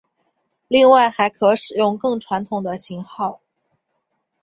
[0.67, 3.39] 另外还可使用更传统的型号。